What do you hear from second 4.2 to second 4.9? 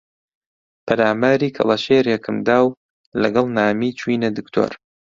دکتۆر